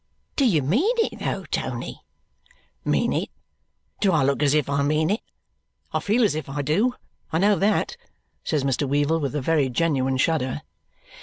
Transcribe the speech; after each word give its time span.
"Do 0.35 0.45
you 0.45 0.63
mean 0.63 0.95
it 0.97 1.19
though, 1.19 1.45
Tony?" 1.45 2.01
"Mean 2.83 3.13
it! 3.13 3.29
Do 3.99 4.11
I 4.13 4.23
look 4.23 4.41
as 4.41 4.55
if 4.55 4.67
I 4.67 4.81
mean 4.81 5.11
it? 5.11 5.21
I 5.93 5.99
feel 5.99 6.23
as 6.23 6.33
if 6.33 6.49
I 6.49 6.63
do; 6.63 6.95
I 7.31 7.37
know 7.37 7.55
that," 7.57 7.97
says 8.43 8.63
Mr. 8.63 8.89
Weevle 8.89 9.19
with 9.21 9.35
a 9.35 9.41
very 9.43 9.69
genuine 9.69 10.17
shudder. 10.17 10.63